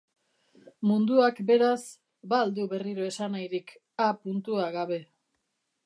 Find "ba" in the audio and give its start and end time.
2.33-2.39